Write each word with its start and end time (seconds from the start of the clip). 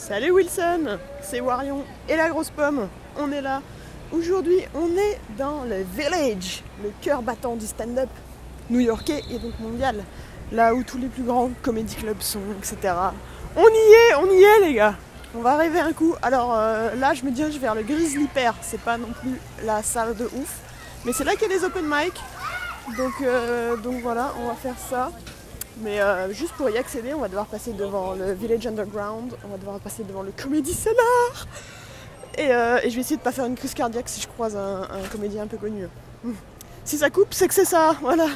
Salut 0.00 0.30
Wilson, 0.30 0.98
c'est 1.20 1.40
Warion 1.40 1.84
et 2.08 2.16
la 2.16 2.30
grosse 2.30 2.48
pomme. 2.48 2.88
On 3.18 3.30
est 3.30 3.42
là. 3.42 3.60
Aujourd'hui, 4.10 4.60
on 4.74 4.88
est 4.96 5.20
dans 5.36 5.64
le 5.64 5.84
Village, 5.94 6.64
le 6.82 6.90
cœur 7.02 7.20
battant 7.20 7.54
du 7.54 7.66
stand-up 7.66 8.08
new-yorkais 8.70 9.22
et 9.30 9.38
donc 9.38 9.52
mondial. 9.60 10.02
Là 10.52 10.74
où 10.74 10.82
tous 10.84 10.96
les 10.96 11.08
plus 11.08 11.22
grands 11.22 11.50
comédie 11.60 11.96
clubs 11.96 12.22
sont, 12.22 12.40
etc. 12.58 12.94
On 13.54 13.68
y 13.68 13.92
est, 13.92 14.14
on 14.14 14.26
y 14.32 14.42
est 14.42 14.60
les 14.68 14.74
gars. 14.74 14.94
On 15.34 15.42
va 15.42 15.56
rêver 15.56 15.80
un 15.80 15.92
coup. 15.92 16.14
Alors 16.22 16.56
euh, 16.56 16.94
là, 16.94 17.12
je 17.12 17.22
me 17.22 17.30
dirige 17.30 17.58
vers 17.58 17.74
le 17.74 17.82
Grizzly 17.82 18.26
Pear. 18.26 18.54
C'est 18.62 18.80
pas 18.80 18.96
non 18.96 19.12
plus 19.20 19.38
la 19.66 19.82
salle 19.82 20.16
de 20.16 20.24
ouf. 20.24 20.60
Mais 21.04 21.12
c'est 21.12 21.24
là 21.24 21.32
qu'il 21.32 21.42
y 21.42 21.54
a 21.54 21.58
des 21.58 21.64
open 21.64 21.84
mic. 21.84 22.14
Donc, 22.96 23.12
euh, 23.20 23.76
donc 23.76 24.00
voilà, 24.00 24.32
on 24.42 24.48
va 24.48 24.54
faire 24.54 24.78
ça. 24.78 25.12
Mais 25.82 26.00
euh, 26.00 26.32
juste 26.32 26.52
pour 26.52 26.68
y 26.68 26.76
accéder, 26.76 27.14
on 27.14 27.20
va 27.20 27.28
devoir 27.28 27.46
passer 27.46 27.72
devant 27.72 28.12
le 28.12 28.32
Village 28.32 28.66
Underground, 28.66 29.34
on 29.44 29.48
va 29.48 29.56
devoir 29.56 29.78
passer 29.80 30.04
devant 30.04 30.22
le 30.22 30.30
Comedy 30.30 30.74
Cellar. 30.74 31.46
Et, 32.36 32.52
euh, 32.52 32.80
je 32.82 32.94
vais 32.94 33.00
essayer 33.00 33.16
de 33.16 33.22
pas 33.22 33.32
faire 33.32 33.46
une 33.46 33.54
crise 33.54 33.72
cardiaque 33.72 34.08
si 34.08 34.20
je 34.20 34.28
croise 34.28 34.56
un, 34.56 34.86
comédien 35.10 35.44
un 35.44 35.46
peu 35.46 35.56
connu. 35.56 35.86
Si 36.84 36.98
ça 36.98 37.08
coupe, 37.08 37.32
c'est 37.32 37.48
que 37.48 37.54
c'est 37.54 37.64
ça, 37.64 37.96
voilà. 38.02 38.26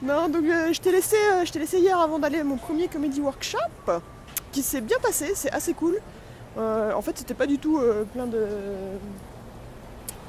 Non, 0.00 0.28
donc 0.28 0.44
euh, 0.44 0.72
je 0.72 0.80
t'ai 0.80 0.92
laissé, 0.92 1.16
je 1.44 1.58
laissé 1.58 1.78
hier 1.78 1.98
avant 1.98 2.20
d'aller 2.20 2.38
à 2.38 2.44
mon 2.44 2.56
premier 2.56 2.86
comédie 2.86 3.20
workshop, 3.20 3.58
qui 4.52 4.62
s'est 4.62 4.80
bien 4.80 4.98
passé, 5.02 5.32
c'est 5.34 5.50
assez 5.50 5.74
cool. 5.74 5.98
En 6.56 7.02
fait, 7.02 7.16
c'était 7.16 7.34
pas 7.34 7.46
du 7.46 7.58
tout 7.58 7.80
plein 8.12 8.26
de, 8.26 8.44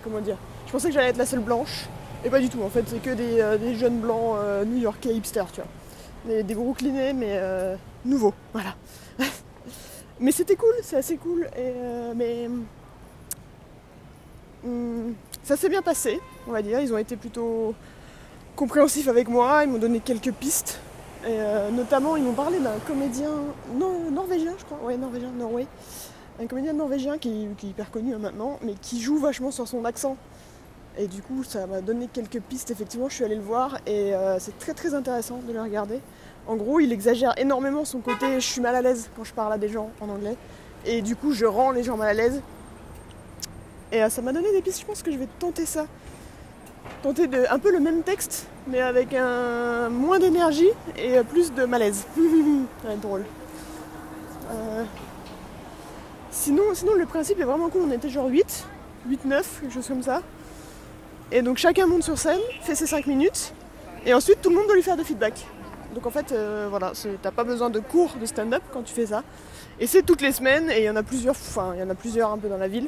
comment 0.03 0.19
dire. 0.19 0.37
Je 0.67 0.71
pensais 0.71 0.89
que 0.89 0.93
j'allais 0.93 1.09
être 1.09 1.17
la 1.17 1.25
seule 1.25 1.39
blanche, 1.39 1.87
et 2.23 2.29
pas 2.29 2.39
du 2.39 2.49
tout. 2.49 2.61
En 2.61 2.69
fait, 2.69 2.83
c'est 2.87 3.01
que 3.01 3.09
des, 3.11 3.57
des 3.59 3.73
jeunes 3.75 3.99
blancs 3.99 4.37
new-yorkais 4.67 5.09
hipsters, 5.09 5.51
tu 5.51 5.61
vois. 5.61 5.69
Des, 6.25 6.43
des 6.43 6.53
brooklynais, 6.53 7.13
mais 7.13 7.37
euh, 7.37 7.75
nouveaux, 8.03 8.33
voilà. 8.51 8.75
mais 10.19 10.31
c'était 10.31 10.55
cool, 10.55 10.73
c'est 10.83 10.97
assez 10.97 11.15
cool, 11.17 11.45
et, 11.55 11.73
euh, 11.77 12.13
mais 12.15 12.49
hum, 14.65 15.13
ça 15.43 15.55
s'est 15.55 15.69
bien 15.69 15.81
passé, 15.81 16.19
on 16.47 16.51
va 16.51 16.61
dire. 16.61 16.81
Ils 16.81 16.93
ont 16.93 16.97
été 16.97 17.15
plutôt 17.15 17.73
compréhensifs 18.55 19.07
avec 19.07 19.29
moi, 19.29 19.63
ils 19.63 19.69
m'ont 19.69 19.77
donné 19.77 20.01
quelques 20.01 20.33
pistes. 20.33 20.79
Et 21.23 21.27
euh, 21.31 21.71
notamment, 21.71 22.15
ils 22.17 22.23
m'ont 22.23 22.33
parlé 22.33 22.59
d'un 22.59 22.77
comédien 22.85 23.31
norvégien, 24.11 24.53
je 24.57 24.65
crois, 24.65 24.77
ouais, 24.85 24.97
norvégien, 24.97 25.31
Norway. 25.31 25.67
Un 26.41 26.47
comédien 26.47 26.73
norvégien 26.73 27.17
qui, 27.17 27.47
qui 27.57 27.67
est 27.67 27.69
hyper 27.69 27.91
connu 27.91 28.13
hein, 28.13 28.19
maintenant, 28.19 28.59
mais 28.61 28.73
qui 28.73 29.01
joue 29.01 29.17
vachement 29.17 29.51
sur 29.51 29.67
son 29.67 29.83
accent. 29.85 30.17
Et 30.97 31.07
du 31.07 31.21
coup, 31.21 31.43
ça 31.43 31.65
m'a 31.67 31.81
donné 31.81 32.09
quelques 32.11 32.41
pistes. 32.41 32.71
Effectivement, 32.71 33.09
je 33.09 33.15
suis 33.15 33.23
allée 33.23 33.35
le 33.35 33.41
voir 33.41 33.77
et 33.85 34.13
euh, 34.13 34.37
c'est 34.39 34.57
très 34.57 34.73
très 34.73 34.93
intéressant 34.93 35.39
de 35.47 35.53
le 35.53 35.61
regarder. 35.61 35.99
En 36.47 36.55
gros, 36.55 36.79
il 36.79 36.91
exagère 36.91 37.33
énormément 37.37 37.85
son 37.85 37.99
côté 37.99 38.35
je 38.35 38.45
suis 38.45 38.61
mal 38.61 38.75
à 38.75 38.81
l'aise 38.81 39.09
quand 39.15 39.23
je 39.23 39.33
parle 39.33 39.53
à 39.53 39.57
des 39.57 39.69
gens 39.69 39.91
en 40.01 40.09
anglais. 40.09 40.35
Et 40.85 41.01
du 41.01 41.15
coup, 41.15 41.31
je 41.33 41.45
rends 41.45 41.71
les 41.71 41.83
gens 41.83 41.97
mal 41.97 42.09
à 42.09 42.13
l'aise. 42.13 42.41
Et 43.91 44.03
euh, 44.03 44.09
ça 44.09 44.21
m'a 44.21 44.33
donné 44.33 44.51
des 44.51 44.61
pistes. 44.61 44.81
Je 44.81 44.85
pense 44.85 45.03
que 45.03 45.11
je 45.11 45.17
vais 45.17 45.27
tenter 45.39 45.65
ça. 45.65 45.85
Tenter 47.03 47.27
de, 47.27 47.45
un 47.49 47.59
peu 47.59 47.71
le 47.71 47.79
même 47.79 48.01
texte, 48.03 48.47
mais 48.67 48.81
avec 48.81 49.13
un 49.13 49.89
moins 49.89 50.19
d'énergie 50.19 50.69
et 50.97 51.17
euh, 51.17 51.23
plus 51.23 51.53
de 51.53 51.65
malaise. 51.65 52.05
être 52.89 52.99
drôle. 52.99 53.25
Euh, 54.51 54.83
Sinon, 56.31 56.63
sinon, 56.73 56.93
le 56.93 57.05
principe 57.05 57.39
est 57.39 57.43
vraiment 57.43 57.69
cool. 57.69 57.81
On 57.87 57.91
était 57.91 58.09
genre 58.09 58.27
8, 58.27 58.65
8, 59.09 59.25
9, 59.25 59.59
quelque 59.61 59.73
chose 59.73 59.87
comme 59.87 60.03
ça. 60.03 60.21
Et 61.31 61.41
donc 61.41 61.57
chacun 61.57 61.85
monte 61.85 62.03
sur 62.03 62.17
scène, 62.17 62.39
fait 62.61 62.75
ses 62.75 62.87
5 62.87 63.05
minutes, 63.05 63.53
et 64.05 64.13
ensuite 64.13 64.41
tout 64.41 64.49
le 64.49 64.55
monde 64.55 64.65
doit 64.65 64.75
lui 64.75 64.83
faire 64.83 64.97
des 64.97 65.03
feedbacks. 65.03 65.45
Donc 65.93 66.05
en 66.05 66.09
fait, 66.09 66.31
euh, 66.31 66.67
voilà, 66.69 66.91
t'as 67.21 67.31
pas 67.31 67.43
besoin 67.43 67.69
de 67.69 67.79
cours 67.79 68.15
de 68.19 68.25
stand-up 68.25 68.63
quand 68.71 68.83
tu 68.83 68.93
fais 68.93 69.07
ça. 69.07 69.23
Et 69.79 69.87
c'est 69.87 70.01
toutes 70.03 70.21
les 70.21 70.31
semaines, 70.31 70.69
et 70.69 70.79
il 70.79 70.83
y 70.83 70.89
en 70.89 70.95
a 70.95 71.03
plusieurs, 71.03 71.35
enfin 71.35 71.73
il 71.75 71.79
y 71.79 71.83
en 71.83 71.89
a 71.89 71.95
plusieurs 71.95 72.31
un 72.31 72.37
peu 72.37 72.49
dans 72.49 72.57
la 72.57 72.67
ville. 72.67 72.87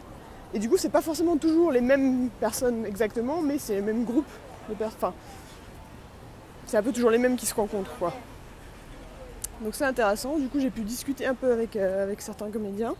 Et 0.53 0.59
du 0.59 0.69
coup, 0.69 0.77
c'est 0.77 0.89
pas 0.89 1.01
forcément 1.01 1.37
toujours 1.37 1.71
les 1.71 1.81
mêmes 1.81 2.29
personnes 2.39 2.85
exactement, 2.85 3.41
mais 3.41 3.57
c'est 3.57 3.75
les 3.75 3.81
mêmes 3.81 4.03
groupes 4.03 4.25
de 4.69 4.73
personnes. 4.73 5.13
C'est 6.65 6.77
un 6.77 6.83
peu 6.83 6.91
toujours 6.91 7.09
les 7.09 7.17
mêmes 7.17 7.37
qui 7.37 7.45
se 7.45 7.53
rencontrent, 7.53 7.95
quoi. 7.97 8.13
Donc 9.61 9.75
c'est 9.75 9.85
intéressant. 9.85 10.37
Du 10.37 10.47
coup, 10.47 10.59
j'ai 10.59 10.71
pu 10.71 10.81
discuter 10.81 11.25
un 11.25 11.35
peu 11.35 11.51
avec, 11.51 11.75
euh, 11.75 12.03
avec 12.03 12.21
certains 12.21 12.49
comédiens 12.49 12.95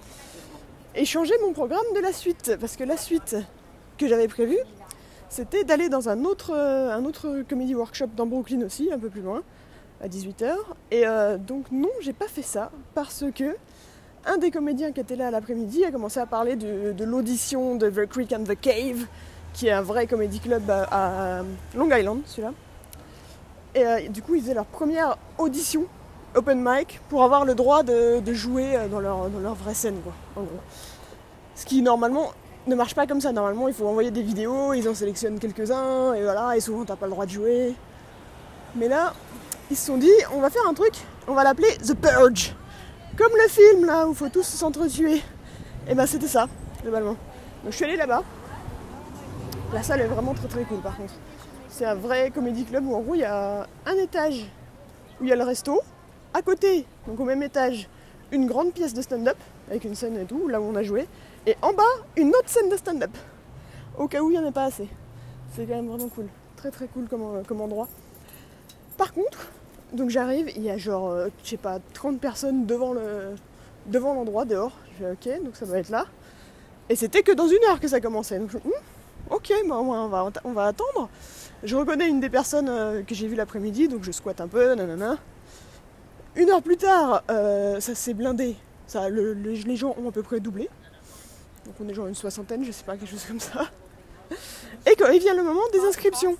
et 0.94 1.06
changer 1.06 1.34
mon 1.42 1.54
programme 1.54 1.86
de 1.96 2.00
la 2.00 2.14
suite. 2.14 2.56
Parce 2.60 2.76
que 2.76 2.84
la 2.84 2.98
suite 2.98 3.36
que 3.98 4.08
j'avais 4.08 4.28
prévue, 4.28 4.60
c'était 5.32 5.64
d'aller 5.64 5.88
dans 5.88 6.10
un 6.10 6.26
autre, 6.26 6.52
euh, 6.54 6.94
un 6.94 7.06
autre 7.06 7.44
comédie 7.48 7.74
workshop 7.74 8.08
dans 8.18 8.26
Brooklyn 8.26 8.64
aussi, 8.66 8.92
un 8.92 9.00
peu 9.00 9.08
plus 9.08 9.22
loin, 9.22 9.42
à 10.04 10.10
18h. 10.10 10.54
Et 10.92 11.08
euh, 11.08 11.38
donc 11.38 11.72
non, 11.72 11.90
j'ai 12.02 12.12
pas 12.12 12.28
fait 12.28 12.42
ça 12.42 12.70
parce 12.94 13.24
que 13.34 13.56
un 14.26 14.38
des 14.38 14.52
comédiens 14.52 14.92
qui 14.92 15.00
était 15.00 15.16
là 15.16 15.32
l'après-midi 15.32 15.86
a 15.86 15.92
commencé 15.92 16.20
à 16.20 16.26
parler 16.26 16.58
de, 16.58 17.04
l'audition 17.06 17.76
de 17.76 17.90
The 17.90 18.08
Creek 18.08 18.34
and 18.34 18.44
the 18.44 18.60
Cave, 18.60 19.08
qui 19.54 19.68
est 19.68 19.72
un 19.72 19.82
vrai 19.82 20.06
comédie 20.06 20.42
club 20.42 20.70
à, 20.70 21.44
Long 21.76 21.90
Island, 21.90 22.24
celui-là. 22.26 22.52
Et 23.74 23.88
euh, 23.88 24.10
du 24.10 24.22
coup, 24.22 24.36
ils 24.36 24.42
faisaient 24.42 24.54
leur 24.54 24.66
première 24.66 25.18
audition 25.38 25.86
open 26.36 26.62
mic 26.62 27.00
pour 27.08 27.24
avoir 27.24 27.46
le 27.46 27.56
droit 27.56 27.84
de, 27.84 28.22
jouer 28.34 28.78
dans 28.92 29.00
leur, 29.00 29.30
dans 29.30 29.40
leur 29.40 29.56
vraie 29.56 29.76
scène, 29.76 30.02
quoi, 30.04 30.14
en 30.36 30.42
gros. 30.44 30.60
Ce 31.56 31.66
qui 31.66 31.82
normalement 31.82 32.32
ne 32.68 32.76
marche 32.76 32.96
pas 32.96 33.08
comme 33.08 33.22
ça. 33.22 33.32
Normalement, 33.32 33.68
il 33.68 33.74
faut 33.74 33.88
envoyer 33.88 34.12
des 34.12 34.22
vidéos, 34.22 34.74
ils 34.74 34.88
en 34.88 34.94
sélectionnent 34.94 35.40
quelques-uns, 35.40 36.14
et 36.14 36.24
voilà, 36.24 36.56
et 36.56 36.60
souvent 36.60 36.86
t'as 36.86 36.96
pas 36.96 37.06
le 37.06 37.12
droit 37.12 37.26
de 37.26 37.32
jouer. 37.32 37.76
Mais 38.76 38.88
là, 38.88 39.14
ils 39.70 39.78
se 39.78 39.88
sont 39.88 39.98
dit, 39.98 40.12
on 40.34 40.40
va 40.40 40.50
faire 40.50 40.68
un 40.68 40.74
truc, 40.74 40.94
on 41.28 41.34
va 41.34 41.44
l'appeler 41.44 41.76
The 41.78 41.94
Purge. 41.94 42.56
Comme 43.18 43.32
le 43.42 43.50
film 43.50 43.86
là 43.86 44.08
où 44.08 44.14
faut 44.14 44.30
tous 44.30 44.44
s'entretuer. 44.44 45.22
Et 45.88 45.96
ben 45.96 46.06
c'était 46.06 46.28
ça, 46.28 46.48
globalement. 46.82 47.16
Donc 47.64 47.72
je 47.72 47.76
suis 47.76 47.86
allée 47.86 47.98
là-bas. 47.98 48.24
La 49.74 49.84
salle 49.84 50.02
est 50.02 50.08
vraiment 50.08 50.34
très 50.34 50.48
très 50.48 50.64
cool 50.64 50.80
par 50.80 50.96
contre. 50.96 51.14
C'est 51.70 51.86
un 51.86 51.96
vrai 51.96 52.32
comédie 52.32 52.64
club 52.66 52.86
où 52.86 52.96
en 52.96 53.02
gros 53.02 53.16
il 53.16 53.22
y 53.22 53.26
a 53.26 53.68
un 53.86 53.96
étage 53.96 54.46
où 55.20 55.24
il 55.24 55.30
y 55.30 55.34
a 55.34 55.36
le 55.36 55.44
resto. 55.44 55.82
À 56.34 56.42
côté, 56.42 56.86
donc 57.08 57.20
au 57.20 57.26
même 57.26 57.44
étage, 57.44 57.90
une 58.32 58.48
grande 58.48 58.72
pièce 58.72 58.94
de 58.94 59.02
stand-up 59.02 59.38
avec 59.70 59.84
une 59.84 59.96
scène 59.96 60.18
et 60.18 60.26
tout, 60.26 60.48
là 60.48 60.62
où 60.62 60.64
on 60.64 60.76
a 60.76 60.84
joué. 60.84 61.08
Et 61.48 61.56
en 61.62 61.74
bas, 61.74 61.84
une 62.18 62.30
autre 62.30 62.50
scène 62.50 62.70
de 62.70 62.78
stand-up. 62.78 63.12
Au 63.98 64.08
cas 64.08 64.22
où 64.22 64.30
il 64.30 64.38
n'y 64.38 64.44
en 64.44 64.48
a 64.48 64.52
pas 64.52 64.66
assez. 64.66 64.88
C'est 65.56 65.66
quand 65.66 65.76
même 65.76 65.88
vraiment 65.88 66.10
cool. 66.10 66.28
Très 66.56 66.70
très 66.72 66.88
cool 66.88 67.08
comme, 67.08 67.44
comme 67.48 67.62
endroit. 67.62 67.88
Par 68.98 69.14
contre, 69.14 69.50
donc 69.94 70.10
j'arrive, 70.10 70.52
il 70.56 70.62
y 70.62 70.70
a 70.70 70.78
genre, 70.78 71.10
euh, 71.10 71.28
je 71.44 71.50
sais 71.50 71.58
pas, 71.58 71.80
30 71.94 72.20
personnes 72.20 72.66
devant 72.66 72.94
le 72.94 73.36
devant 73.88 74.14
l'endroit, 74.14 74.46
dehors. 74.46 74.78
Je 74.94 75.06
fais 75.06 75.12
ok, 75.12 75.44
donc 75.44 75.56
ça 75.56 75.66
doit 75.66 75.80
être 75.80 75.90
là. 75.90 76.06
Et 76.90 76.96
c'était 76.96 77.24
que 77.24 77.32
dans 77.32 77.48
une 77.48 77.64
heure 77.70 77.80
que 77.80 77.88
ça 77.88 78.00
commençait. 78.00 78.38
Donc 78.38 78.52
je 78.52 78.58
Hum, 78.58 78.72
ok, 79.32 79.52
bah, 79.68 79.80
on, 79.80 80.08
va, 80.08 80.30
on 80.44 80.54
va 80.54 80.66
attendre. 80.66 81.10
Je 81.64 81.76
reconnais 81.76 82.08
une 82.08 82.20
des 82.20 82.30
personnes 82.30 82.70
euh, 82.70 83.02
que 83.02 83.16
j'ai 83.16 83.28
vues 83.28 83.36
l'après-midi, 83.36 83.88
donc 83.88 84.04
je 84.04 84.12
squatte 84.12 84.42
un 84.42 84.48
peu, 84.48 84.76
nanana. 84.76 85.18
Une 86.36 86.50
heure 86.50 86.62
plus 86.62 86.78
tard, 86.78 87.24
euh, 87.30 87.80
ça 87.80 87.96
s'est 87.96 88.14
blindé. 88.14 88.56
Les 88.94 89.76
gens 89.76 89.96
ont 90.02 90.10
à 90.10 90.12
peu 90.12 90.24
près 90.24 90.40
doublé. 90.40 90.70
Donc 91.66 91.76
on 91.80 91.88
est 91.88 91.94
genre 91.94 92.08
une 92.08 92.16
soixantaine, 92.16 92.64
je 92.66 92.72
sais 92.72 92.84
pas, 92.84 92.98
quelque 92.98 93.10
chose 93.10 93.26
comme 93.26 93.40
ça. 93.40 93.70
Et 94.86 94.96
quand 94.96 95.10
il 95.12 95.20
vient 95.20 95.36
le 95.36 95.44
moment 95.44 95.62
des 95.72 95.80
inscriptions. 95.80 96.36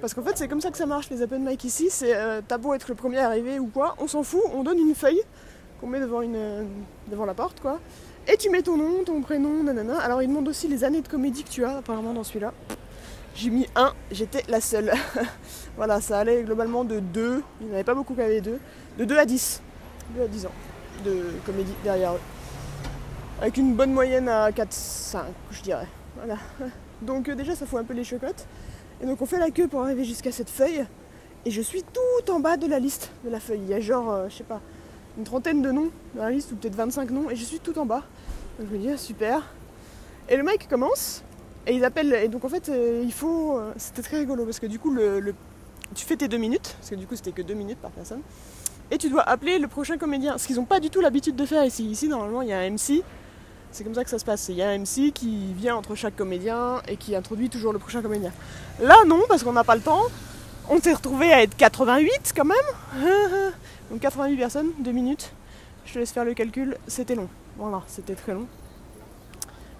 Parce 0.00 0.12
qu'en 0.14 0.22
fait, 0.22 0.36
c'est 0.36 0.48
comme 0.48 0.60
ça 0.60 0.70
que 0.70 0.76
ça 0.76 0.86
marche 0.86 1.08
les 1.10 1.22
open 1.22 1.44
mic 1.44 1.64
ici. 1.64 1.88
C'est 1.90 2.14
euh, 2.14 2.40
t'as 2.46 2.58
beau 2.58 2.74
être 2.74 2.88
le 2.88 2.94
premier 2.94 3.18
arrivé 3.18 3.58
ou 3.58 3.66
quoi, 3.66 3.96
on 3.98 4.06
s'en 4.06 4.22
fout, 4.22 4.42
on 4.54 4.62
donne 4.62 4.78
une 4.78 4.94
feuille 4.94 5.22
qu'on 5.80 5.86
met 5.86 6.00
devant, 6.00 6.20
une, 6.20 6.36
euh, 6.36 6.64
devant 7.10 7.24
la 7.24 7.34
porte, 7.34 7.60
quoi. 7.60 7.78
Et 8.26 8.36
tu 8.36 8.50
mets 8.50 8.62
ton 8.62 8.76
nom, 8.76 9.04
ton 9.04 9.22
prénom, 9.22 9.62
nanana. 9.62 9.98
Alors, 10.00 10.22
ils 10.22 10.28
demandent 10.28 10.48
aussi 10.48 10.68
les 10.68 10.84
années 10.84 11.00
de 11.00 11.08
comédie 11.08 11.44
que 11.44 11.50
tu 11.50 11.64
as, 11.64 11.78
apparemment, 11.78 12.12
dans 12.12 12.24
celui-là. 12.24 12.52
J'ai 13.34 13.50
mis 13.50 13.66
un, 13.76 13.94
j'étais 14.10 14.42
la 14.48 14.60
seule. 14.60 14.92
voilà, 15.76 16.00
ça 16.00 16.18
allait 16.18 16.42
globalement 16.42 16.84
de 16.84 16.98
2, 16.98 17.42
il 17.60 17.66
n'y 17.66 17.72
en 17.72 17.74
avait 17.76 17.84
pas 17.84 17.94
beaucoup 17.94 18.14
qui 18.14 18.20
avaient 18.20 18.40
2, 18.40 18.58
de 18.98 19.04
2 19.04 19.16
à 19.16 19.24
10. 19.24 19.62
2 20.16 20.22
à 20.22 20.26
10 20.26 20.46
ans 20.46 20.52
de 21.04 21.24
comédie 21.46 21.74
derrière 21.84 22.14
eux. 22.14 22.20
Avec 23.40 23.56
une 23.56 23.74
bonne 23.74 23.92
moyenne 23.92 24.28
à 24.28 24.50
4-5, 24.50 25.20
je 25.52 25.62
dirais. 25.62 25.86
Voilà. 26.16 26.38
Donc, 27.02 27.28
euh, 27.28 27.36
déjà, 27.36 27.54
ça 27.54 27.66
fout 27.66 27.78
un 27.78 27.84
peu 27.84 27.94
les 27.94 28.02
chocottes. 28.02 28.46
Et 29.00 29.06
donc 29.06 29.22
on 29.22 29.26
fait 29.26 29.38
la 29.38 29.52
queue 29.52 29.68
pour 29.68 29.82
arriver 29.82 30.02
jusqu'à 30.04 30.32
cette 30.32 30.50
feuille. 30.50 30.84
Et 31.44 31.52
je 31.52 31.62
suis 31.62 31.84
tout 31.84 32.32
en 32.32 32.40
bas 32.40 32.56
de 32.56 32.66
la 32.66 32.80
liste 32.80 33.12
de 33.24 33.30
la 33.30 33.38
feuille. 33.38 33.60
Il 33.62 33.68
y 33.68 33.74
a 33.74 33.80
genre, 33.80 34.10
euh, 34.10 34.28
je 34.28 34.34
sais 34.34 34.44
pas, 34.44 34.60
une 35.16 35.22
trentaine 35.22 35.62
de 35.62 35.70
noms 35.70 35.90
dans 36.16 36.24
la 36.24 36.32
liste, 36.32 36.50
ou 36.50 36.56
peut-être 36.56 36.74
25 36.74 37.10
noms, 37.10 37.30
et 37.30 37.36
je 37.36 37.44
suis 37.44 37.60
tout 37.60 37.78
en 37.78 37.86
bas. 37.86 38.02
Donc 38.58 38.68
je 38.70 38.76
me 38.76 38.80
dis, 38.80 38.90
ah, 38.90 38.96
super. 38.96 39.42
Et 40.28 40.36
le 40.36 40.42
mec 40.42 40.66
commence, 40.68 41.22
et 41.68 41.76
ils 41.76 41.84
appellent. 41.84 42.14
Et 42.14 42.26
donc 42.26 42.44
en 42.44 42.48
fait, 42.48 42.68
euh, 42.68 43.02
il 43.04 43.12
faut. 43.12 43.60
C'était 43.76 44.02
très 44.02 44.18
rigolo, 44.18 44.44
parce 44.44 44.58
que 44.58 44.66
du 44.66 44.80
coup, 44.80 44.92
tu 45.94 46.04
fais 46.04 46.16
tes 46.16 46.26
deux 46.26 46.38
minutes, 46.38 46.74
parce 46.76 46.90
que 46.90 46.96
du 46.96 47.06
coup, 47.06 47.14
c'était 47.14 47.30
que 47.32 47.42
deux 47.42 47.54
minutes 47.54 47.78
par 47.78 47.92
personne. 47.92 48.22
Et 48.90 48.98
tu 48.98 49.10
dois 49.10 49.22
appeler 49.22 49.60
le 49.60 49.68
prochain 49.68 49.96
comédien. 49.96 50.38
Ce 50.38 50.46
qu'ils 50.48 50.56
n'ont 50.56 50.64
pas 50.64 50.80
du 50.80 50.90
tout 50.90 51.00
l'habitude 51.00 51.36
de 51.36 51.46
faire 51.46 51.64
ici. 51.64 51.84
Ici, 51.84 52.08
normalement, 52.08 52.42
il 52.42 52.48
y 52.48 52.52
a 52.52 52.58
un 52.58 52.70
MC. 52.70 53.04
C'est 53.70 53.84
comme 53.84 53.94
ça 53.94 54.04
que 54.04 54.10
ça 54.10 54.18
se 54.18 54.24
passe. 54.24 54.48
Il 54.48 54.56
y 54.56 54.62
a 54.62 54.70
un 54.70 54.78
MC 54.78 55.12
qui 55.12 55.52
vient 55.52 55.76
entre 55.76 55.94
chaque 55.94 56.16
comédien 56.16 56.80
et 56.88 56.96
qui 56.96 57.14
introduit 57.14 57.50
toujours 57.50 57.72
le 57.72 57.78
prochain 57.78 58.02
comédien. 58.02 58.32
Là, 58.80 58.96
non, 59.06 59.22
parce 59.28 59.42
qu'on 59.42 59.52
n'a 59.52 59.64
pas 59.64 59.74
le 59.74 59.82
temps. 59.82 60.02
On 60.70 60.80
s'est 60.80 60.92
retrouvé 60.92 61.32
à 61.32 61.42
être 61.42 61.56
88 61.56 62.32
quand 62.36 62.44
même. 62.44 62.56
Donc 63.90 64.00
88 64.00 64.36
personnes, 64.36 64.70
2 64.80 64.92
minutes. 64.92 65.32
je 65.86 65.94
te 65.94 65.98
laisse 65.98 66.12
faire 66.12 66.24
le 66.24 66.34
calcul, 66.34 66.76
c'était 66.86 67.14
long. 67.14 67.28
Voilà, 67.56 67.82
c'était 67.86 68.14
très 68.14 68.34
long. 68.34 68.46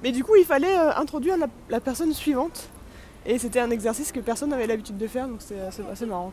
Mais 0.03 0.13
du 0.13 0.25
coup, 0.25 0.37
il 0.37 0.45
fallait 0.45 0.79
euh, 0.79 0.95
introduire 0.97 1.37
la, 1.69 1.81
personne 1.81 2.13
suivante. 2.15 2.69
Et 3.27 3.39
c'était 3.39 3.61
un 3.61 3.71
exercice 3.71 4.13
que 4.13 4.21
personne 4.21 4.51
n'avait 4.51 4.67
l'habitude 4.67 4.97
de 4.97 5.07
faire, 5.07 5.29
donc 5.29 5.41
c'est 5.41 5.61
assez, 5.61 6.07
marrant. 6.07 6.33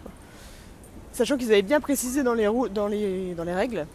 Sachant 1.11 1.35
qu'ils 1.35 1.51
avaient 1.51 1.61
bien 1.61 1.81
précisé 1.81 2.23
dans 2.23 2.33
les 2.33 3.53
règles 3.53 3.85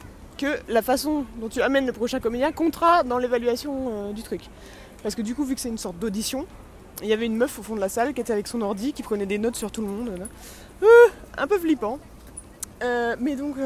que 0.41 0.59
la 0.69 0.83
façon 0.83 1.25
dont 1.37 1.49
tu 1.49 1.61
amènes 1.61 1.87
le 1.87 1.93
prochain 1.93 2.19
comédien 2.19 2.51
comptera 2.53 3.03
dans 3.03 3.19
l'évaluation 3.19 4.09
euh, 4.09 4.13
du 4.13 4.23
truc. 4.23 4.43
Parce 5.03 5.15
que 5.15 5.23
du 5.23 5.35
coup, 5.35 5.45
vu 5.45 5.55
que 5.55 5.61
c'est 5.61 5.69
une 5.69 5.79
sorte 5.79 5.99
d'audition, 5.99 6.47
il 7.03 7.09
y 7.09 7.13
avait 7.13 7.27
une 7.27 7.37
meuf 7.37 7.59
au 7.59 7.63
fond 7.63 7.75
de 7.75 7.81
la 7.81 7.89
salle 7.89 8.15
qui 8.15 8.21
était 8.21 8.33
avec 8.33 8.49
son 8.49 8.61
ordi, 8.63 8.93
qui 8.93 9.03
prenait 9.03 9.27
des 9.27 9.39
notes 9.39 9.57
sur 9.57 9.71
tout 9.71 9.83
le 9.83 9.87
monde. 9.87 10.29
Euh, 10.83 10.87
un 11.37 11.47
peu 11.47 11.59
flippant. 11.59 11.99
mais 12.81 13.37
donc, 13.37 13.57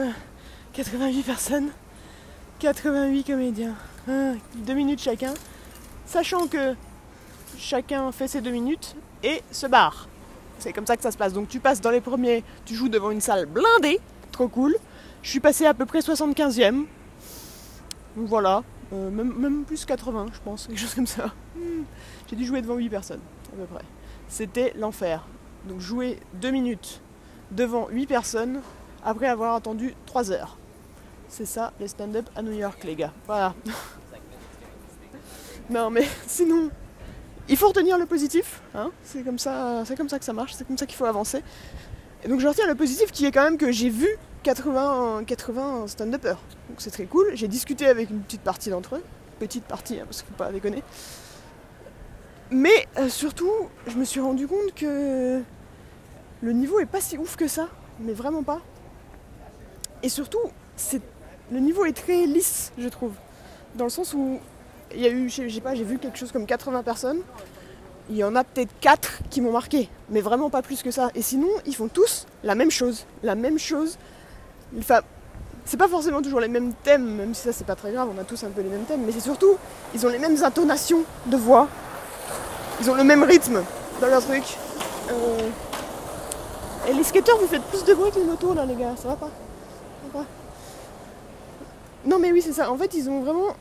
88 0.73 1.23
personnes, 1.23 1.69
88 2.59 3.25
comédiens, 3.25 3.75
deux 4.09 4.75
minutes 4.75 5.01
chacun 5.01 5.35
sachant 6.07 6.47
que 6.47 6.75
chacun 7.59 8.13
fait 8.13 8.29
ses 8.29 8.41
deux 8.41 8.51
minutes 8.51 8.97
et 9.23 9.43
se 9.51 9.67
barre. 9.67 10.09
C'est 10.59 10.73
comme 10.73 10.87
ça 10.87 10.97
que 10.97 11.03
ça 11.03 11.11
se 11.11 11.17
passe. 11.17 11.33
Donc 11.33 11.49
tu 11.49 11.61
passes 11.61 11.81
dans 11.81 11.91
les 11.91 12.01
premiers, 12.01 12.45
tu 12.65 12.75
joues 12.75 12.89
devant 12.89 13.11
une 13.11 13.21
salle 13.21 13.47
blindée, 13.47 14.01
trop 14.33 14.49
cool. 14.49 14.77
Je 15.25 15.31
suis 15.31 15.41
passé 15.41 15.65
à 15.65 15.73
peu 15.73 15.87
près 15.87 16.01
75e. 16.01 16.85
Donc 18.15 18.29
voilà, 18.29 18.63
euh, 18.93 19.11
même, 19.11 19.65
plus 19.65 19.87
80 19.87 20.27
je 20.35 20.39
pense, 20.45 20.67
quelque 20.67 20.79
chose 20.79 20.95
comme 20.95 21.07
ça. 21.07 21.33
Hmm. 21.57 21.85
J'ai 22.29 22.37
dû 22.37 22.45
jouer 22.45 22.61
devant 22.61 22.77
8 22.77 22.91
personnes 22.91 23.23
à 23.53 23.57
peu 23.57 23.65
près. 23.65 23.85
C'était 24.29 24.75
l'enfer. 24.77 25.27
Donc 25.67 25.81
jouer 25.81 26.21
deux 26.35 26.51
minutes 26.51 27.01
devant 27.51 27.89
8 27.89 28.07
personnes 28.07 28.61
après 29.03 29.27
avoir 29.27 29.55
attendu 29.55 29.95
3 30.05 30.31
heures. 30.31 30.59
C'est 31.29 31.47
ça 31.47 31.73
les 31.81 31.89
stand-up 31.89 32.29
à 32.37 32.43
New 32.43 32.53
York 32.53 32.85
les 32.85 32.95
gars. 32.95 33.13
Voilà. 33.27 33.55
Non, 35.71 35.89
mais 35.89 36.07
sinon, 36.27 36.69
il 37.49 37.57
faut 37.57 37.69
retenir 37.69 37.97
le 37.97 38.05
positif. 38.05 38.61
Hein 38.75 38.91
c'est 39.03 39.25
comme 39.25 39.39
ça, 39.39 39.85
comme 39.97 40.11
ça 40.11 40.19
que 40.19 40.25
ça 40.27 40.35
marche. 40.35 40.53
C'est 40.53 40.67
comme 40.67 40.77
ça 40.77 40.85
qu'il 40.85 40.97
faut 40.97 41.07
avancer. 41.07 41.43
Et 42.23 42.29
donc 42.29 42.41
je 42.41 42.47
retiens 42.47 42.67
le 42.67 42.75
positif 42.75 43.11
qui 43.11 43.25
est 43.25 43.33
quand 43.33 43.45
même 43.45 43.57
que 43.57 43.73
j'ai 43.73 43.89
vu 43.89 44.19
80, 44.45 45.25
80 45.27 45.87
stand-uppers. 45.89 46.39
Donc 46.69 46.79
c'est 46.79 46.91
très 46.91 47.07
cool. 47.07 47.33
J'ai 47.35 47.49
discuté 47.49 47.87
avec 47.87 48.11
une 48.11 48.21
petite 48.21 48.43
partie 48.43 48.71
d'entre 48.71 48.97
eux. 48.97 49.05
Petite 49.41 49.65
partie, 49.65 49.99
hein, 49.99 50.05
parce 50.05 50.23
qu'il 50.23 50.29
faut 50.29 50.39
pas 50.39 50.53
déconner. 50.53 50.85
Mais 52.51 52.87
euh, 52.99 53.09
surtout, 53.09 53.51
je 53.89 53.97
me 53.97 54.05
suis 54.05 54.21
rendu 54.21 54.47
compte 54.47 54.75
que 54.77 55.43
le 56.43 56.53
niveau 56.53 56.79
est 56.79 56.87
pas 56.87 57.01
si 57.01 57.19
ouf 57.19 57.35
que 57.35 57.49
ça. 57.49 57.69
Mais 58.01 58.13
vraiment 58.13 58.43
pas. 58.43 58.61
Et 60.03 60.09
surtout, 60.09 60.39
le 61.51 61.59
niveau 61.59 61.85
est 61.85 61.97
très 61.97 62.27
lisse, 62.27 62.73
je 62.79 62.89
trouve. 62.89 63.13
Dans 63.75 63.85
le 63.85 63.91
sens 63.91 64.15
où 64.15 64.39
il 64.95 65.01
y 65.01 65.07
a 65.07 65.11
eu, 65.11 65.31
pas, 65.63 65.75
j'ai 65.75 65.85
vu 65.85 65.99
quelque 65.99 66.19
chose 66.19 66.33
comme 66.33 66.47
80 66.47 66.83
personnes. 66.83 67.21
Il 68.11 68.17
y 68.17 68.25
en 68.25 68.37
a 68.37 68.45
peut-être 68.45 68.73
4 68.81 69.23
qui 69.31 69.41
m'ont 69.41 69.53
marqué, 69.53 69.89
mais 70.11 70.21
vraiment 70.21 70.51
pas 70.51 70.61
plus 70.61 70.83
que 70.83 70.91
ça. 70.91 71.11
Et 71.15 71.23
sinon, 71.23 71.49
ils 71.65 71.75
font 71.75 71.89
tous 71.89 72.27
la 72.43 72.55
même 72.55 72.71
chose. 72.71 73.07
La 73.23 73.35
même 73.35 73.59
chose. 73.59 73.97
C'est 75.67 75.77
pas 75.77 75.89
forcément 75.89 76.21
toujours 76.21 76.41
les 76.41 76.49
mêmes 76.49 76.73
thèmes, 76.83 77.17
même 77.17 77.35
si 77.35 77.43
ça 77.43 77.53
c'est 77.53 77.67
pas 77.67 77.75
très 77.77 77.93
grave, 77.93 78.09
on 78.15 78.21
a 78.21 78.25
tous 78.25 78.43
un 78.45 78.51
peu 78.51 78.61
les 78.61 78.69
mêmes 78.69 78.85
thèmes, 78.85 79.03
mais 79.05 79.13
c'est 79.13 79.21
surtout, 79.21 79.57
ils 79.95 80.05
ont 80.07 80.11
les 80.11 80.19
mêmes 80.19 80.37
intonations 80.43 81.05
de 81.27 81.37
voix. 81.37 81.69
Ils 82.81 82.91
ont 82.91 82.95
le 82.95 83.05
même 83.05 83.23
rythme 83.23 83.63
dans 84.01 84.09
leur 84.09 84.23
truc. 84.23 84.43
Euh, 85.11 85.49
et 86.89 86.93
les 86.93 87.05
skateurs, 87.05 87.39
vous 87.39 87.47
faites 87.47 87.63
plus 87.63 87.85
de 87.85 87.95
bruit 87.95 88.11
que 88.11 88.19
les 88.19 88.25
motos 88.25 88.53
là, 88.53 88.67
les 88.67 88.75
gars, 88.75 88.95
ça 88.97 89.09
va 89.09 89.17
pas? 89.17 89.31
Non, 92.07 92.19
mais 92.19 92.33
oui, 92.33 92.43
c'est 92.43 92.53
ça. 92.53 92.71
En 92.71 92.77
fait, 92.77 92.93
ils 92.95 93.09
ont 93.09 93.23
vraiment 93.23 93.57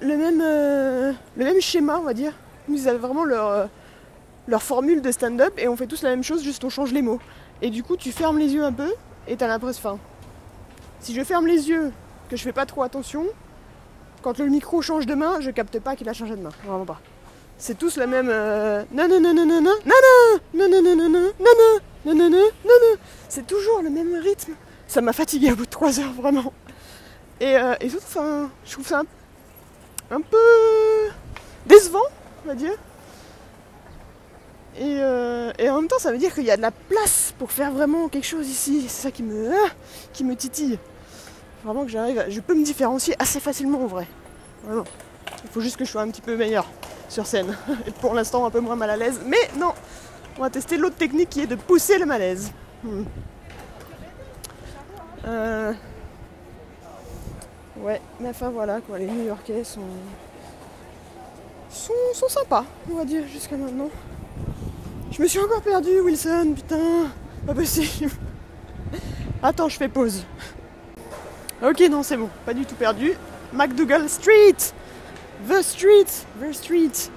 le 0.00 0.16
même, 0.16 0.40
euh, 0.40 1.12
schéma, 1.60 1.98
on 1.98 2.04
va 2.04 2.14
dire. 2.14 2.32
Ils 2.70 2.88
avaient 2.88 2.98
vraiment 2.98 3.24
leur, 3.24 3.48
euh, 3.48 3.66
leur 4.48 4.62
formule 4.62 5.02
de 5.02 5.10
stand-up 5.10 5.52
et 5.58 5.68
on 5.68 5.76
fait 5.76 5.86
tous 5.86 6.02
la 6.02 6.10
même 6.10 6.24
chose, 6.24 6.42
juste 6.42 6.64
on 6.64 6.70
change 6.70 6.92
les 6.92 7.02
mots. 7.02 7.20
Et 7.60 7.68
du 7.68 7.82
coup, 7.82 7.96
tu 7.96 8.12
fermes 8.12 8.38
les 8.38 8.54
yeux 8.54 8.64
un 8.64 8.72
peu 8.72 8.90
et 9.28 9.36
t'as 9.36 9.46
l'impression. 9.46 9.90
Enfin, 9.90 9.98
si 11.06 11.14
je 11.14 11.22
ferme 11.22 11.46
les 11.46 11.68
yeux, 11.68 11.92
que 12.28 12.36
je 12.36 12.42
fais 12.42 12.52
pas 12.52 12.66
trop 12.66 12.82
attention, 12.82 13.26
quand 14.22 14.38
le 14.38 14.46
micro 14.46 14.82
change 14.82 15.06
de 15.06 15.14
main, 15.14 15.38
je 15.38 15.52
capte 15.52 15.78
pas 15.78 15.94
qu'il 15.94 16.08
a 16.08 16.12
changé 16.12 16.34
de 16.34 16.42
main. 16.42 16.50
Vraiment 16.64 16.84
pas. 16.84 17.00
C'est 17.58 17.78
tous 17.78 17.96
la 17.96 18.08
même. 18.08 18.28
C'est 23.28 23.46
toujours 23.46 23.82
le 23.82 23.90
même 23.90 24.16
rythme. 24.16 24.54
Ça 24.88 25.00
m'a 25.00 25.12
fatigué 25.12 25.52
au 25.52 25.54
bout 25.54 25.66
de 25.66 25.70
3 25.70 26.00
heures, 26.00 26.12
vraiment. 26.12 26.52
Et, 27.40 27.56
enfin, 27.56 28.50
je 28.64 28.72
trouve 28.72 28.88
ça 28.88 29.02
un, 30.10 30.20
peu 30.20 30.36
décevant, 31.66 32.02
on 32.44 32.48
va 32.48 32.56
dire. 32.56 32.74
Et, 34.76 34.96
et 35.62 35.70
en 35.70 35.76
même 35.76 35.88
temps, 35.88 36.00
ça 36.00 36.10
veut 36.10 36.18
dire 36.18 36.34
qu'il 36.34 36.42
y 36.42 36.50
a 36.50 36.56
de 36.56 36.62
la 36.62 36.72
place 36.72 37.32
pour 37.38 37.52
faire 37.52 37.70
vraiment 37.70 38.08
quelque 38.08 38.26
chose 38.26 38.48
ici. 38.48 38.86
C'est 38.88 39.02
ça 39.02 39.10
qui 39.12 39.22
me, 39.22 39.52
qui 40.12 40.24
me 40.24 40.34
titille. 40.34 40.80
Vraiment 41.64 41.84
que 41.84 41.90
j'arrive, 41.90 42.24
je 42.28 42.40
peux 42.40 42.54
me 42.54 42.64
différencier 42.64 43.14
assez 43.18 43.40
facilement 43.40 43.82
en 43.82 43.86
vrai. 43.86 44.06
Il 44.68 45.50
faut 45.50 45.60
juste 45.60 45.76
que 45.76 45.84
je 45.84 45.90
sois 45.90 46.02
un 46.02 46.10
petit 46.10 46.22
peu 46.22 46.36
meilleur 46.36 46.66
sur 47.08 47.26
scène. 47.26 47.56
Pour 48.00 48.14
l'instant, 48.14 48.44
un 48.46 48.50
peu 48.50 48.60
moins 48.60 48.76
mal 48.76 48.90
à 48.90 48.96
l'aise. 48.96 49.20
Mais 49.26 49.50
non, 49.58 49.72
on 50.38 50.42
va 50.42 50.50
tester 50.50 50.76
l'autre 50.76 50.96
technique 50.96 51.30
qui 51.30 51.40
est 51.40 51.46
de 51.46 51.56
pousser 51.56 51.98
le 51.98 52.06
malaise. 52.06 52.52
Hmm. 52.84 53.02
Euh, 55.26 55.72
Ouais, 57.80 58.00
mais 58.20 58.30
enfin 58.30 58.48
voilà 58.48 58.80
quoi, 58.80 58.98
les 58.98 59.06
New-Yorkais 59.06 59.62
sont... 59.62 59.80
sont 61.70 62.28
sympas, 62.28 62.64
on 62.90 62.94
va 62.94 63.04
dire, 63.04 63.22
jusqu'à 63.28 63.56
maintenant. 63.56 63.90
Je 65.10 65.22
me 65.22 65.28
suis 65.28 65.38
encore 65.38 65.60
perdu, 65.60 66.00
Wilson, 66.00 66.54
putain, 66.56 67.08
pas 67.46 67.54
possible. 67.54 68.10
Attends, 69.42 69.68
je 69.68 69.76
fais 69.76 69.88
pause. 69.88 70.24
Ok, 71.62 71.80
non, 71.90 72.02
c'est 72.02 72.18
bon, 72.18 72.28
pas 72.44 72.52
du 72.52 72.66
tout 72.66 72.74
perdu. 72.74 73.14
McDougall 73.52 74.08
Street 74.10 74.56
The 75.48 75.62
Street 75.62 76.04
The 76.40 76.52
Street 76.52 77.10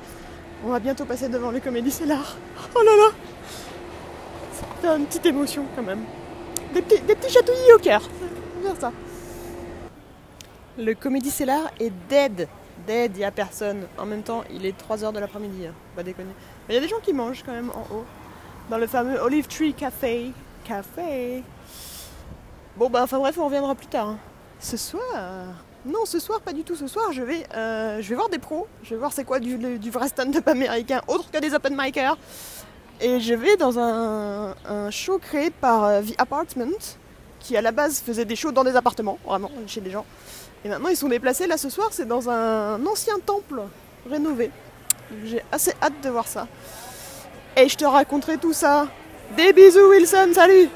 On 0.66 0.70
va 0.70 0.80
bientôt 0.80 1.04
passer 1.04 1.28
devant 1.28 1.52
le 1.52 1.60
Comédie 1.60 1.92
Cellar. 1.92 2.38
Oh 2.74 2.82
là 2.84 2.92
là 2.96 3.12
C'est 4.82 4.88
une 4.88 5.06
petite 5.06 5.26
émotion 5.26 5.66
quand 5.76 5.84
même. 5.84 6.04
Des 6.74 6.82
petits, 6.82 7.02
des 7.02 7.16
petits 7.16 7.34
chatouillis 7.34 7.74
au 7.76 7.80
cœur. 7.80 8.02
On 8.66 8.80
ça. 8.80 8.94
Le 10.78 10.94
Comédie 10.94 11.32
Cellar 11.32 11.72
est 11.78 11.92
dead. 12.08 12.48
Dead, 12.88 13.18
il 13.18 13.24
a 13.26 13.32
personne. 13.32 13.88
En 13.98 14.06
même 14.06 14.24
temps, 14.24 14.46
il 14.54 14.66
est 14.66 14.80
3h 14.80 15.12
de 15.12 15.20
l'après-midi. 15.20 15.68
Hein. 15.68 15.74
Pas 15.98 16.04
déconner. 16.04 16.32
Il 16.70 16.76
y 16.76 16.78
a 16.78 16.82
des 16.82 16.88
gens 16.88 17.00
qui 17.04 17.12
mangent 17.12 17.44
quand 17.46 17.52
même 17.52 17.72
en 17.72 17.94
haut. 17.94 18.06
Dans 18.70 18.78
le 18.78 18.88
fameux 18.88 19.20
Olive 19.20 19.48
Tree 19.48 19.74
Café. 19.74 20.32
Café. 20.64 21.44
Bon, 22.78 22.90
bah, 22.90 23.02
enfin 23.04 23.20
bref, 23.20 23.38
on 23.38 23.46
reviendra 23.46 23.76
plus 23.76 23.88
tard. 23.88 24.10
Hein. 24.10 24.20
Ce 24.60 24.78
soir. 24.78 25.04
Non, 25.86 26.06
ce 26.06 26.20
soir, 26.20 26.42
pas 26.42 26.52
du 26.54 26.64
tout. 26.64 26.76
Ce 26.76 26.88
soir, 26.88 27.12
je 27.14 27.22
vais, 27.22 27.46
euh, 27.56 28.02
je 28.02 28.10
vais 28.10 28.16
voir 28.16 28.30
des 28.30 28.40
pros. 28.40 28.68
Je 28.84 28.92
vais 28.92 28.98
voir 28.98 29.14
c'est 29.14 29.24
quoi 29.24 29.40
du, 29.40 29.58
du 29.58 29.92
vrai 29.92 30.10
stand-up 30.10 30.48
américain, 30.48 31.02
autre 31.08 31.32
que 31.32 31.38
des 31.38 31.54
open 31.54 31.76
micers. 31.78 32.18
Et 33.02 33.22
je 33.22 33.34
vais 33.34 33.56
dans 33.56 33.80
un, 33.80 34.56
un 34.66 34.92
show 34.92 35.20
créé 35.20 35.52
par 35.52 35.86
euh, 35.86 36.02
The 36.02 36.16
Apartment, 36.18 36.98
qui 37.40 37.56
à 37.56 37.62
la 37.62 37.72
base 37.72 38.02
faisait 38.02 38.26
des 38.26 38.36
shows 38.36 38.52
dans 38.52 38.66
des 38.66 38.76
appartements, 38.76 39.18
vraiment, 39.26 39.50
chez 39.68 39.80
des 39.80 39.90
gens. 39.90 40.06
Et 40.66 40.68
maintenant 40.68 40.90
ils 40.90 40.98
sont 40.98 41.08
déplacés, 41.08 41.48
là 41.48 41.58
ce 41.58 41.70
soir 41.70 41.88
c'est 41.92 42.06
dans 42.06 42.30
un 42.30 42.86
ancien 42.86 43.18
temple 43.26 43.62
rénové. 44.10 44.52
J'ai 45.24 45.42
assez 45.50 45.72
hâte 45.82 45.94
de 46.04 46.10
voir 46.10 46.28
ça. 46.28 46.48
Et 47.56 47.70
je 47.70 47.78
te 47.78 47.86
raconterai 47.86 48.38
tout 48.38 48.52
ça. 48.52 48.88
Des 49.38 49.54
bisous 49.54 49.90
Wilson, 49.90 50.32
salut 50.34 50.70